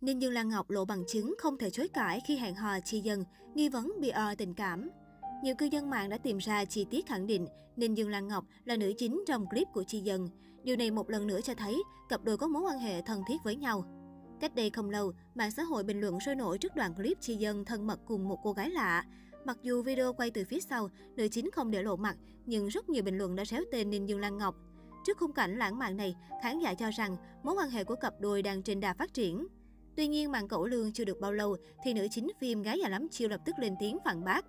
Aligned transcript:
Ninh 0.00 0.22
Dương 0.22 0.32
Lan 0.32 0.48
Ngọc 0.48 0.70
lộ 0.70 0.84
bằng 0.84 1.04
chứng 1.06 1.34
không 1.38 1.58
thể 1.58 1.70
chối 1.70 1.88
cãi 1.88 2.20
khi 2.26 2.36
hẹn 2.36 2.54
hò 2.54 2.80
Chi 2.80 3.00
Dân, 3.00 3.24
nghi 3.54 3.68
vấn 3.68 3.92
PR 4.00 4.38
tình 4.38 4.54
cảm. 4.54 4.90
Nhiều 5.42 5.54
cư 5.54 5.66
dân 5.66 5.90
mạng 5.90 6.08
đã 6.10 6.18
tìm 6.18 6.38
ra 6.38 6.64
chi 6.64 6.86
tiết 6.90 7.06
khẳng 7.06 7.26
định 7.26 7.46
Ninh 7.76 7.96
Dương 7.96 8.10
Lan 8.10 8.28
Ngọc 8.28 8.44
là 8.64 8.76
nữ 8.76 8.92
chính 8.98 9.24
trong 9.26 9.48
clip 9.48 9.68
của 9.72 9.84
Chi 9.84 10.00
Dân. 10.00 10.28
Điều 10.62 10.76
này 10.76 10.90
một 10.90 11.10
lần 11.10 11.26
nữa 11.26 11.40
cho 11.40 11.54
thấy 11.54 11.82
cặp 12.08 12.24
đôi 12.24 12.36
có 12.36 12.46
mối 12.46 12.62
quan 12.62 12.78
hệ 12.78 13.02
thân 13.02 13.22
thiết 13.28 13.36
với 13.44 13.56
nhau. 13.56 13.84
Cách 14.40 14.54
đây 14.54 14.70
không 14.70 14.90
lâu, 14.90 15.12
mạng 15.34 15.50
xã 15.50 15.62
hội 15.62 15.82
bình 15.82 16.00
luận 16.00 16.20
sôi 16.20 16.34
nổi 16.34 16.58
trước 16.58 16.76
đoạn 16.76 16.94
clip 16.94 17.18
Chi 17.20 17.34
Dân 17.34 17.64
thân 17.64 17.86
mật 17.86 18.00
cùng 18.06 18.28
một 18.28 18.38
cô 18.42 18.52
gái 18.52 18.70
lạ. 18.70 19.04
Mặc 19.44 19.58
dù 19.62 19.82
video 19.82 20.12
quay 20.12 20.30
từ 20.30 20.44
phía 20.44 20.60
sau, 20.60 20.88
nữ 21.16 21.28
chính 21.28 21.50
không 21.50 21.70
để 21.70 21.82
lộ 21.82 21.96
mặt, 21.96 22.16
nhưng 22.46 22.68
rất 22.68 22.88
nhiều 22.88 23.02
bình 23.02 23.18
luận 23.18 23.36
đã 23.36 23.44
xéo 23.44 23.62
tên 23.72 23.90
Ninh 23.90 24.08
Dương 24.08 24.20
Lan 24.20 24.38
Ngọc. 24.38 24.56
Trước 25.06 25.18
khung 25.18 25.32
cảnh 25.32 25.58
lãng 25.58 25.78
mạn 25.78 25.96
này, 25.96 26.16
khán 26.42 26.58
giả 26.58 26.74
cho 26.74 26.90
rằng 26.90 27.16
mối 27.42 27.54
quan 27.54 27.70
hệ 27.70 27.84
của 27.84 27.96
cặp 27.96 28.14
đôi 28.20 28.42
đang 28.42 28.62
trên 28.62 28.80
đà 28.80 28.94
phát 28.94 29.14
triển. 29.14 29.46
Tuy 29.98 30.06
nhiên, 30.06 30.32
màn 30.32 30.48
cẩu 30.48 30.66
lương 30.66 30.92
chưa 30.92 31.04
được 31.04 31.20
bao 31.20 31.32
lâu 31.32 31.56
thì 31.84 31.94
nữ 31.94 32.08
chính 32.10 32.30
phim 32.40 32.62
Gái 32.62 32.78
già 32.82 32.88
lắm 32.88 33.08
chiêu 33.10 33.28
lập 33.28 33.40
tức 33.44 33.54
lên 33.58 33.74
tiếng 33.80 33.98
phản 34.04 34.24
bác. 34.24 34.44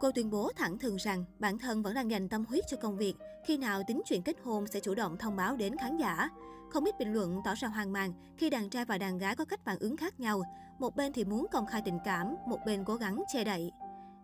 Cô 0.00 0.10
tuyên 0.12 0.30
bố 0.30 0.50
thẳng 0.56 0.78
thừng 0.78 0.96
rằng 0.96 1.24
bản 1.38 1.58
thân 1.58 1.82
vẫn 1.82 1.94
đang 1.94 2.10
dành 2.10 2.28
tâm 2.28 2.44
huyết 2.44 2.64
cho 2.70 2.76
công 2.76 2.96
việc, 2.96 3.14
khi 3.46 3.56
nào 3.56 3.82
tính 3.86 4.02
chuyện 4.06 4.22
kết 4.22 4.36
hôn 4.42 4.66
sẽ 4.66 4.80
chủ 4.80 4.94
động 4.94 5.16
thông 5.16 5.36
báo 5.36 5.56
đến 5.56 5.76
khán 5.76 5.96
giả. 5.96 6.28
Không 6.70 6.84
ít 6.84 6.94
bình 6.98 7.12
luận 7.12 7.40
tỏ 7.44 7.54
ra 7.54 7.68
hoang 7.68 7.92
mang 7.92 8.12
khi 8.36 8.50
đàn 8.50 8.70
trai 8.70 8.84
và 8.84 8.98
đàn 8.98 9.18
gái 9.18 9.36
có 9.36 9.44
cách 9.44 9.64
phản 9.64 9.78
ứng 9.78 9.96
khác 9.96 10.20
nhau. 10.20 10.42
Một 10.78 10.96
bên 10.96 11.12
thì 11.12 11.24
muốn 11.24 11.46
công 11.52 11.66
khai 11.66 11.82
tình 11.84 11.98
cảm, 12.04 12.36
một 12.46 12.58
bên 12.66 12.84
cố 12.84 12.96
gắng 12.96 13.22
che 13.32 13.44
đậy. 13.44 13.70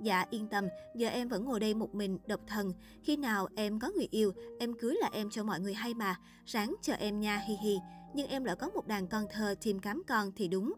Dạ 0.00 0.24
yên 0.30 0.48
tâm, 0.48 0.64
giờ 0.94 1.08
em 1.08 1.28
vẫn 1.28 1.44
ngồi 1.44 1.60
đây 1.60 1.74
một 1.74 1.94
mình, 1.94 2.18
độc 2.26 2.40
thân. 2.46 2.72
Khi 3.02 3.16
nào 3.16 3.48
em 3.56 3.78
có 3.78 3.90
người 3.96 4.08
yêu, 4.10 4.32
em 4.58 4.74
cưới 4.74 4.96
là 5.00 5.10
em 5.12 5.30
cho 5.30 5.44
mọi 5.44 5.60
người 5.60 5.74
hay 5.74 5.94
mà. 5.94 6.16
Ráng 6.46 6.74
chờ 6.82 6.92
em 6.92 7.20
nha 7.20 7.42
hi 7.48 7.54
hi. 7.62 7.78
Nhưng 8.14 8.28
em 8.28 8.44
lại 8.44 8.56
có 8.56 8.68
một 8.68 8.86
đàn 8.86 9.06
con 9.06 9.26
thơ 9.32 9.54
chim 9.60 9.78
cám 9.78 10.02
con 10.06 10.32
thì 10.36 10.48
đúng. 10.48 10.72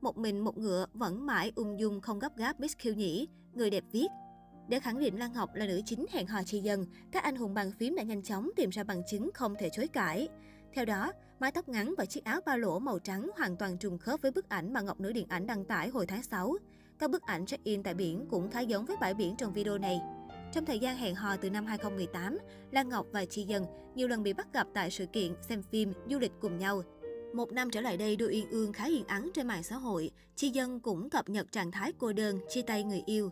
Một 0.00 0.18
mình 0.18 0.44
một 0.44 0.58
ngựa 0.58 0.86
vẫn 0.94 1.26
mãi 1.26 1.52
ung 1.54 1.78
dung 1.78 2.00
không 2.00 2.18
gấp 2.18 2.36
gáp 2.36 2.60
Miss 2.60 2.76
Kiêu 2.78 2.94
nhỉ. 2.94 3.28
Người 3.54 3.70
đẹp 3.70 3.84
viết. 3.92 4.08
Để 4.68 4.80
khẳng 4.80 4.98
định 4.98 5.18
Lan 5.18 5.32
Ngọc 5.32 5.54
là 5.54 5.66
nữ 5.66 5.80
chính 5.86 6.06
hẹn 6.10 6.26
hò 6.26 6.42
chi 6.42 6.60
dân, 6.60 6.86
các 7.12 7.22
anh 7.22 7.36
hùng 7.36 7.54
bàn 7.54 7.72
phím 7.78 7.96
đã 7.96 8.02
nhanh 8.02 8.22
chóng 8.22 8.50
tìm 8.56 8.70
ra 8.70 8.84
bằng 8.84 9.02
chứng 9.10 9.30
không 9.34 9.54
thể 9.58 9.70
chối 9.72 9.88
cãi. 9.88 10.28
Theo 10.74 10.84
đó, 10.84 11.12
mái 11.40 11.52
tóc 11.52 11.68
ngắn 11.68 11.94
và 11.98 12.04
chiếc 12.04 12.24
áo 12.24 12.40
ba 12.46 12.56
lỗ 12.56 12.78
màu 12.78 12.98
trắng 12.98 13.30
hoàn 13.36 13.56
toàn 13.56 13.78
trùng 13.78 13.98
khớp 13.98 14.22
với 14.22 14.30
bức 14.30 14.48
ảnh 14.48 14.72
mà 14.72 14.80
Ngọc 14.80 15.00
Nữ 15.00 15.12
Điện 15.12 15.26
ảnh 15.28 15.46
đăng 15.46 15.64
tải 15.64 15.88
hồi 15.88 16.06
tháng 16.06 16.22
6. 16.22 16.54
Các 16.98 17.10
bức 17.10 17.22
ảnh 17.22 17.46
check-in 17.46 17.82
tại 17.82 17.94
biển 17.94 18.26
cũng 18.30 18.50
khá 18.50 18.60
giống 18.60 18.84
với 18.84 18.96
bãi 19.00 19.14
biển 19.14 19.36
trong 19.36 19.52
video 19.52 19.78
này. 19.78 20.00
Trong 20.52 20.64
thời 20.64 20.78
gian 20.78 20.96
hẹn 20.96 21.14
hò 21.14 21.36
từ 21.36 21.50
năm 21.50 21.66
2018, 21.66 22.38
Lan 22.70 22.88
Ngọc 22.88 23.06
và 23.12 23.24
Chi 23.24 23.42
Dân 23.42 23.64
nhiều 23.94 24.08
lần 24.08 24.22
bị 24.22 24.32
bắt 24.32 24.52
gặp 24.52 24.66
tại 24.74 24.90
sự 24.90 25.06
kiện, 25.06 25.34
xem 25.48 25.62
phim, 25.62 25.92
du 26.10 26.18
lịch 26.18 26.32
cùng 26.40 26.58
nhau. 26.58 26.82
Một 27.34 27.52
năm 27.52 27.70
trở 27.70 27.80
lại 27.80 27.96
đây, 27.96 28.16
đôi 28.16 28.28
uyên 28.28 28.50
ương 28.50 28.72
khá 28.72 28.84
yên 28.84 29.04
ắng 29.06 29.30
trên 29.34 29.46
mạng 29.46 29.62
xã 29.62 29.76
hội. 29.76 30.10
Chi 30.36 30.48
Dân 30.48 30.80
cũng 30.80 31.10
cập 31.10 31.28
nhật 31.28 31.52
trạng 31.52 31.70
thái 31.70 31.92
cô 31.98 32.12
đơn, 32.12 32.38
chia 32.48 32.62
tay 32.62 32.84
người 32.84 33.02
yêu. 33.06 33.30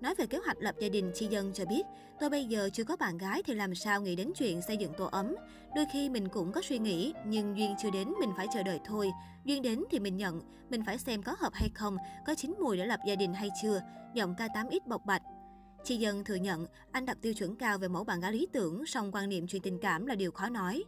Nói 0.00 0.14
về 0.14 0.26
kế 0.26 0.38
hoạch 0.38 0.56
lập 0.60 0.74
gia 0.78 0.88
đình, 0.88 1.12
Chi 1.14 1.26
Dân 1.26 1.52
cho 1.54 1.64
biết, 1.64 1.82
tôi 2.20 2.30
bây 2.30 2.44
giờ 2.44 2.70
chưa 2.72 2.84
có 2.84 2.96
bạn 2.96 3.18
gái 3.18 3.42
thì 3.42 3.54
làm 3.54 3.74
sao 3.74 4.00
nghĩ 4.00 4.16
đến 4.16 4.32
chuyện 4.36 4.62
xây 4.62 4.76
dựng 4.76 4.92
tổ 4.98 5.06
ấm. 5.06 5.34
Đôi 5.76 5.84
khi 5.92 6.08
mình 6.08 6.28
cũng 6.28 6.52
có 6.52 6.62
suy 6.62 6.78
nghĩ, 6.78 7.12
nhưng 7.26 7.58
duyên 7.58 7.74
chưa 7.82 7.90
đến 7.90 8.12
mình 8.20 8.30
phải 8.36 8.46
chờ 8.54 8.62
đợi 8.62 8.80
thôi. 8.84 9.10
Duyên 9.44 9.62
đến 9.62 9.84
thì 9.90 9.98
mình 9.98 10.16
nhận, 10.16 10.40
mình 10.70 10.82
phải 10.86 10.98
xem 10.98 11.22
có 11.22 11.36
hợp 11.38 11.52
hay 11.54 11.68
không, 11.74 11.96
có 12.26 12.34
chín 12.34 12.54
mùi 12.60 12.76
để 12.76 12.86
lập 12.86 13.00
gia 13.06 13.14
đình 13.14 13.34
hay 13.34 13.48
chưa. 13.62 13.80
Giọng 14.14 14.34
K8X 14.34 14.80
bộc 14.86 15.06
bạch. 15.06 15.22
Chi 15.84 15.96
Dân 15.96 16.24
thừa 16.24 16.34
nhận, 16.34 16.66
anh 16.92 17.06
đặt 17.06 17.18
tiêu 17.22 17.34
chuẩn 17.34 17.56
cao 17.56 17.78
về 17.78 17.88
mẫu 17.88 18.04
bạn 18.04 18.20
gái 18.20 18.32
lý 18.32 18.46
tưởng, 18.52 18.86
song 18.86 19.12
quan 19.12 19.28
niệm 19.28 19.46
chuyện 19.46 19.62
tình 19.62 19.78
cảm 19.78 20.06
là 20.06 20.14
điều 20.14 20.30
khó 20.30 20.48
nói. 20.48 20.84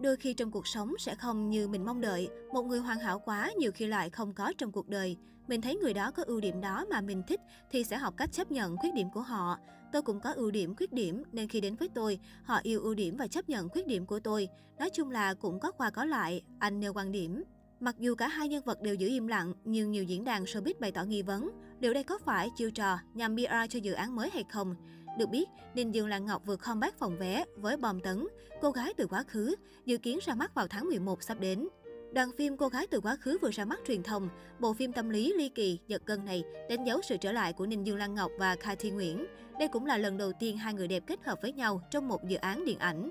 Đôi 0.00 0.16
khi 0.16 0.34
trong 0.34 0.50
cuộc 0.50 0.66
sống 0.66 0.94
sẽ 0.98 1.14
không 1.14 1.50
như 1.50 1.68
mình 1.68 1.84
mong 1.84 2.00
đợi, 2.00 2.28
một 2.52 2.62
người 2.62 2.78
hoàn 2.78 2.98
hảo 2.98 3.18
quá 3.18 3.50
nhiều 3.58 3.72
khi 3.72 3.86
lại 3.86 4.10
không 4.10 4.32
có 4.32 4.52
trong 4.58 4.72
cuộc 4.72 4.88
đời. 4.88 5.16
Mình 5.48 5.60
thấy 5.60 5.76
người 5.76 5.94
đó 5.94 6.10
có 6.10 6.22
ưu 6.26 6.40
điểm 6.40 6.60
đó 6.60 6.86
mà 6.90 7.00
mình 7.00 7.22
thích 7.28 7.40
thì 7.70 7.84
sẽ 7.84 7.96
học 7.96 8.14
cách 8.16 8.32
chấp 8.32 8.50
nhận 8.50 8.76
khuyết 8.76 8.94
điểm 8.94 9.10
của 9.14 9.20
họ. 9.20 9.58
Tôi 9.92 10.02
cũng 10.02 10.20
có 10.20 10.32
ưu 10.32 10.50
điểm, 10.50 10.76
khuyết 10.76 10.92
điểm 10.92 11.22
nên 11.32 11.48
khi 11.48 11.60
đến 11.60 11.76
với 11.76 11.88
tôi, 11.94 12.18
họ 12.42 12.60
yêu 12.62 12.80
ưu 12.80 12.94
điểm 12.94 13.16
và 13.16 13.26
chấp 13.26 13.48
nhận 13.48 13.68
khuyết 13.68 13.86
điểm 13.86 14.06
của 14.06 14.20
tôi. 14.20 14.48
Nói 14.78 14.90
chung 14.90 15.10
là 15.10 15.34
cũng 15.34 15.60
có 15.60 15.72
qua 15.72 15.90
có 15.90 16.04
lại, 16.04 16.42
anh 16.58 16.80
nêu 16.80 16.92
quan 16.94 17.12
điểm. 17.12 17.42
Mặc 17.80 17.96
dù 17.98 18.14
cả 18.14 18.28
hai 18.28 18.48
nhân 18.48 18.64
vật 18.64 18.82
đều 18.82 18.94
giữ 18.94 19.08
im 19.08 19.26
lặng, 19.26 19.54
nhưng 19.64 19.90
nhiều 19.90 20.04
diễn 20.04 20.24
đàn 20.24 20.44
showbiz 20.44 20.74
bày 20.80 20.92
tỏ 20.92 21.04
nghi 21.04 21.22
vấn, 21.22 21.50
liệu 21.80 21.94
đây 21.94 22.04
có 22.04 22.18
phải 22.24 22.50
chiêu 22.56 22.70
trò 22.70 22.98
nhằm 23.14 23.36
PR 23.36 23.70
cho 23.70 23.78
dự 23.78 23.92
án 23.92 24.16
mới 24.16 24.30
hay 24.30 24.44
không? 24.52 24.74
Được 25.20 25.28
biết, 25.28 25.48
Ninh 25.74 25.94
Dương 25.94 26.08
Lan 26.08 26.26
Ngọc 26.26 26.42
vừa 26.46 26.56
comeback 26.56 26.98
phòng 26.98 27.18
vé 27.18 27.44
với 27.56 27.76
bom 27.76 28.00
tấn, 28.00 28.26
cô 28.60 28.70
gái 28.70 28.94
từ 28.96 29.06
quá 29.06 29.24
khứ, 29.28 29.54
dự 29.86 29.98
kiến 29.98 30.18
ra 30.26 30.34
mắt 30.34 30.54
vào 30.54 30.66
tháng 30.68 30.88
11 30.88 31.22
sắp 31.22 31.40
đến. 31.40 31.68
Đoàn 32.12 32.30
phim 32.38 32.56
Cô 32.56 32.68
gái 32.68 32.86
từ 32.86 33.00
quá 33.00 33.16
khứ 33.16 33.38
vừa 33.42 33.50
ra 33.50 33.64
mắt 33.64 33.80
truyền 33.86 34.02
thông, 34.02 34.28
bộ 34.60 34.74
phim 34.74 34.92
tâm 34.92 35.10
lý 35.10 35.34
ly 35.38 35.48
kỳ, 35.48 35.78
giật 35.86 36.02
gân 36.06 36.24
này 36.24 36.44
đánh 36.68 36.84
dấu 36.84 37.00
sự 37.08 37.16
trở 37.16 37.32
lại 37.32 37.52
của 37.52 37.66
Ninh 37.66 37.86
Dương 37.86 37.96
Lan 37.96 38.14
Ngọc 38.14 38.30
và 38.38 38.56
Khai 38.60 38.76
Thi 38.76 38.90
Nguyễn. 38.90 39.26
Đây 39.58 39.68
cũng 39.68 39.86
là 39.86 39.98
lần 39.98 40.16
đầu 40.16 40.32
tiên 40.40 40.56
hai 40.56 40.74
người 40.74 40.88
đẹp 40.88 41.02
kết 41.06 41.24
hợp 41.24 41.38
với 41.42 41.52
nhau 41.52 41.80
trong 41.90 42.08
một 42.08 42.28
dự 42.28 42.36
án 42.36 42.64
điện 42.64 42.78
ảnh. 42.78 43.10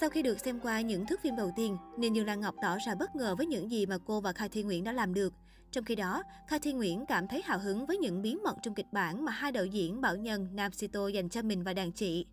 Sau 0.00 0.10
khi 0.10 0.22
được 0.22 0.40
xem 0.40 0.60
qua 0.60 0.80
những 0.80 1.06
thước 1.06 1.20
phim 1.20 1.36
đầu 1.36 1.50
tiên, 1.56 1.76
nên 1.98 2.12
Dương 2.12 2.26
Lan 2.26 2.40
Ngọc 2.40 2.54
tỏ 2.62 2.78
ra 2.86 2.94
bất 2.94 3.16
ngờ 3.16 3.34
với 3.34 3.46
những 3.46 3.70
gì 3.70 3.86
mà 3.86 3.98
cô 4.06 4.20
và 4.20 4.32
Khai 4.32 4.48
Thi 4.48 4.62
Nguyễn 4.62 4.84
đã 4.84 4.92
làm 4.92 5.14
được. 5.14 5.34
Trong 5.70 5.84
khi 5.84 5.94
đó, 5.94 6.22
Khai 6.48 6.58
Thi 6.58 6.72
Nguyễn 6.72 7.06
cảm 7.06 7.28
thấy 7.28 7.42
hào 7.44 7.58
hứng 7.58 7.86
với 7.86 7.96
những 7.96 8.22
bí 8.22 8.34
mật 8.34 8.56
trong 8.62 8.74
kịch 8.74 8.92
bản 8.92 9.24
mà 9.24 9.32
hai 9.32 9.52
đạo 9.52 9.64
diễn 9.64 10.00
Bảo 10.00 10.16
Nhân, 10.16 10.48
Nam 10.52 10.72
Sito 10.72 11.08
dành 11.08 11.28
cho 11.28 11.42
mình 11.42 11.62
và 11.62 11.74
đàn 11.74 11.92
chị. 11.92 12.26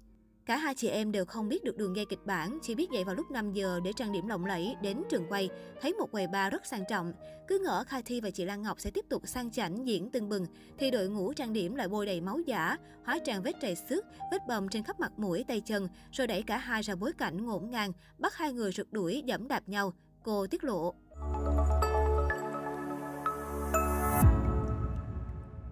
Cả 0.45 0.57
hai 0.57 0.75
chị 0.75 0.87
em 0.87 1.11
đều 1.11 1.25
không 1.25 1.49
biết 1.49 1.63
được 1.63 1.77
đường 1.77 1.95
dây 1.95 2.05
kịch 2.05 2.25
bản, 2.25 2.59
chỉ 2.61 2.75
biết 2.75 2.91
dậy 2.91 3.03
vào 3.03 3.15
lúc 3.15 3.31
5 3.31 3.53
giờ 3.53 3.79
để 3.83 3.93
trang 3.93 4.11
điểm 4.11 4.27
lộng 4.27 4.45
lẫy 4.45 4.75
đến 4.81 5.03
trường 5.09 5.25
quay, 5.29 5.49
thấy 5.81 5.93
một 5.93 6.11
quầy 6.11 6.27
bar 6.27 6.53
rất 6.53 6.65
sang 6.65 6.83
trọng. 6.89 7.13
Cứ 7.47 7.59
ngỡ 7.59 7.83
Khai 7.87 8.01
Thi 8.05 8.21
và 8.21 8.29
chị 8.29 8.45
Lan 8.45 8.61
Ngọc 8.61 8.79
sẽ 8.79 8.91
tiếp 8.91 9.05
tục 9.09 9.21
sang 9.25 9.51
chảnh 9.51 9.87
diễn 9.87 10.09
tưng 10.09 10.29
bừng, 10.29 10.45
thì 10.77 10.91
đội 10.91 11.09
ngũ 11.09 11.33
trang 11.33 11.53
điểm 11.53 11.75
lại 11.75 11.87
bôi 11.87 12.05
đầy 12.05 12.21
máu 12.21 12.39
giả, 12.45 12.77
hóa 13.05 13.19
trang 13.25 13.41
vết 13.43 13.53
trầy 13.61 13.75
xước, 13.75 14.05
vết 14.31 14.47
bầm 14.47 14.69
trên 14.69 14.83
khắp 14.83 14.99
mặt 14.99 15.11
mũi, 15.17 15.45
tay 15.47 15.61
chân, 15.61 15.87
rồi 16.11 16.27
đẩy 16.27 16.41
cả 16.41 16.57
hai 16.57 16.81
ra 16.81 16.95
bối 16.95 17.11
cảnh 17.17 17.45
ngổn 17.45 17.69
ngang, 17.69 17.91
bắt 18.17 18.35
hai 18.35 18.53
người 18.53 18.71
rượt 18.71 18.87
đuổi, 18.91 19.23
dẫm 19.25 19.47
đạp 19.47 19.69
nhau. 19.69 19.93
Cô 20.23 20.47
tiết 20.47 20.63
lộ. 20.63 20.93